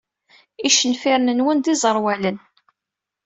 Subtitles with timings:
[0.67, 2.37] Icenfiren-nwen d iẓerwalen.